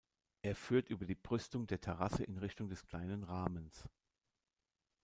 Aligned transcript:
Er 0.41 0.55
führt 0.55 0.89
über 0.89 1.05
die 1.05 1.13
Brüstung 1.13 1.67
der 1.67 1.79
Terrasse 1.79 2.23
in 2.23 2.39
Richtung 2.39 2.69
des 2.69 2.87
kleinen 2.87 3.21
Rahmens. 3.23 3.87